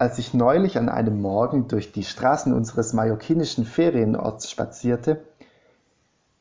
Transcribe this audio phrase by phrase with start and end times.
[0.00, 5.24] Als ich neulich an einem Morgen durch die Straßen unseres mallorquinischen Ferienorts spazierte,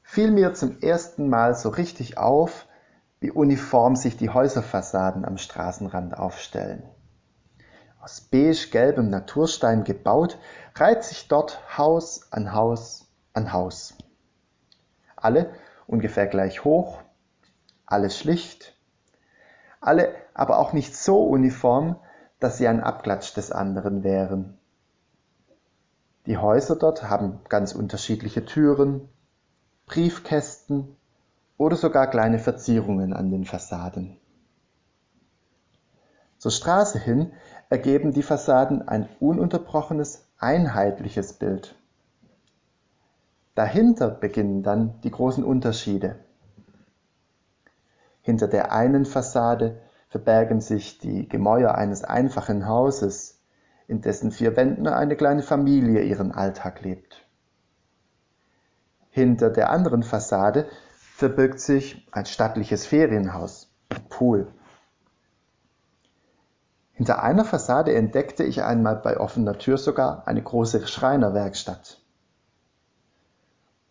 [0.03, 2.67] fiel mir zum ersten Mal so richtig auf,
[3.19, 6.83] wie uniform sich die Häuserfassaden am Straßenrand aufstellen.
[7.99, 10.37] Aus beige-gelbem Naturstein gebaut,
[10.75, 13.95] reiht sich dort Haus an Haus an Haus.
[15.15, 15.49] Alle
[15.87, 17.01] ungefähr gleich hoch,
[17.87, 18.75] alle schlicht,
[19.81, 21.95] alle aber auch nicht so uniform,
[22.39, 24.57] dass sie ein Abklatsch des anderen wären.
[26.25, 29.07] Die Häuser dort haben ganz unterschiedliche Türen,
[29.85, 30.97] Briefkästen
[31.57, 34.17] oder sogar kleine Verzierungen an den Fassaden.
[36.37, 37.31] Zur Straße hin
[37.69, 41.75] ergeben die Fassaden ein ununterbrochenes, einheitliches Bild.
[43.55, 46.19] Dahinter beginnen dann die großen Unterschiede.
[48.21, 53.41] Hinter der einen Fassade verbergen sich die Gemäuer eines einfachen Hauses,
[53.87, 57.25] in dessen vier Wänden eine kleine Familie ihren Alltag lebt.
[59.09, 60.67] Hinter der anderen Fassade
[61.15, 64.47] verbirgt sich ein stattliches Ferienhaus mit Pool.
[66.91, 72.01] Hinter einer Fassade entdeckte ich einmal bei offener Tür sogar eine große Schreinerwerkstatt.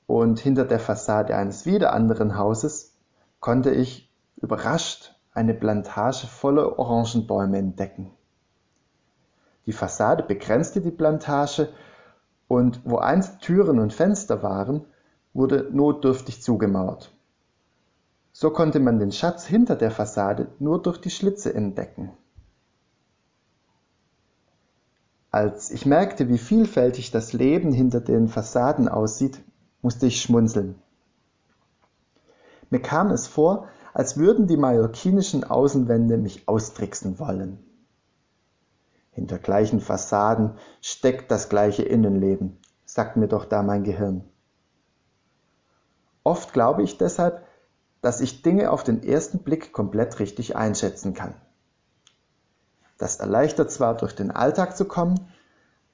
[0.06, 2.94] Und hinter der Fassade eines wieder anderen Hauses
[3.40, 8.10] konnte ich überrascht eine Plantage voller Orangenbäume entdecken.
[9.66, 11.68] Die Fassade begrenzte die Plantage
[12.48, 14.84] und wo einst Türen und Fenster waren,
[15.34, 17.12] wurde notdürftig zugemauert.
[18.32, 22.12] So konnte man den Schatz hinter der Fassade nur durch die Schlitze entdecken.
[25.30, 29.42] Als ich merkte, wie vielfältig das Leben hinter den Fassaden aussieht,
[29.82, 30.76] musste ich schmunzeln.
[32.70, 37.58] Mir kam es vor, als würden die mallorquinischen Außenwände mich austricksen wollen.
[39.10, 44.22] Hinter gleichen Fassaden steckt das gleiche Innenleben, sagt mir doch da mein Gehirn.
[46.24, 47.46] Oft glaube ich deshalb,
[48.02, 51.32] dass ich Dinge auf den ersten Blick komplett richtig einschätzen kann.
[52.98, 55.26] Das erleichtert zwar durch den Alltag zu kommen,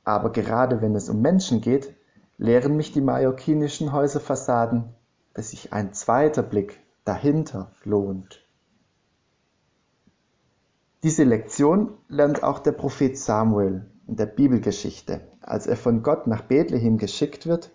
[0.02, 1.94] aber gerade wenn es um Menschen geht,
[2.36, 4.92] lehren mich die mallorquinischen Häuserfassaden,
[5.34, 8.46] dass sich ein zweiter Blick dahinter lohnt.
[11.02, 16.42] Diese Lektion lernt auch der Prophet Samuel in der Bibelgeschichte, als er von Gott nach
[16.42, 17.72] Bethlehem geschickt wird,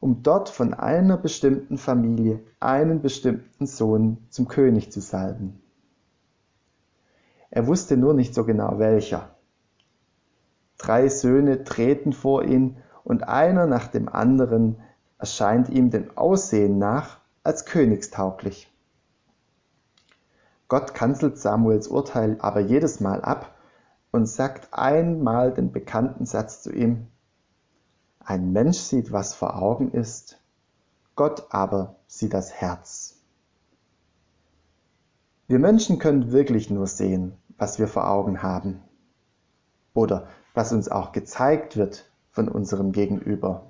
[0.00, 5.62] um dort von einer bestimmten Familie einen bestimmten Sohn zum König zu salben.
[7.50, 9.36] Er wusste nur nicht so genau welcher.
[10.78, 14.80] Drei Söhne treten vor ihn und einer nach dem anderen
[15.18, 18.72] erscheint ihm dem Aussehen nach als königstauglich.
[20.68, 23.54] Gott kanzelt Samuels Urteil aber jedes Mal ab
[24.10, 27.08] und sagt einmal den bekannten Satz zu ihm,
[28.20, 30.38] ein Mensch sieht, was vor Augen ist,
[31.16, 33.18] Gott aber sieht das Herz.
[35.48, 38.82] Wir Menschen können wirklich nur sehen, was wir vor Augen haben
[39.92, 43.66] oder was uns auch gezeigt wird von unserem Gegenüber.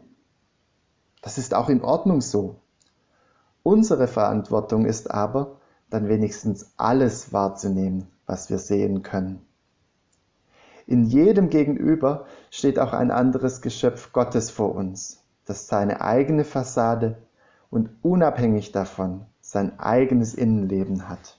[1.22, 2.60] Das ist auch in Ordnung so.
[3.62, 5.56] Unsere Verantwortung ist aber,
[5.88, 9.46] dann wenigstens alles wahrzunehmen, was wir sehen können.
[10.86, 17.18] In jedem Gegenüber steht auch ein anderes Geschöpf Gottes vor uns, das seine eigene Fassade
[17.70, 21.38] und unabhängig davon sein eigenes Innenleben hat.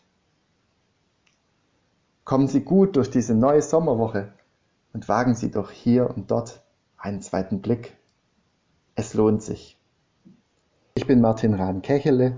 [2.23, 4.31] Kommen Sie gut durch diese neue Sommerwoche
[4.94, 6.63] und wagen Sie doch hier und dort
[6.97, 7.97] einen zweiten Blick.
[8.95, 9.78] Es lohnt sich.
[11.03, 12.38] Ich bin Martin Rahn-Kechele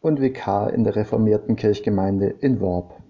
[0.00, 3.00] und Vikar in der reformierten Kirchgemeinde in Worb.